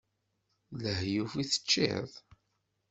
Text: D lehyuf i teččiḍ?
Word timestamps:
D 0.79 0.81
lehyuf 0.85 1.33
i 1.41 1.43
teččiḍ? 1.51 2.09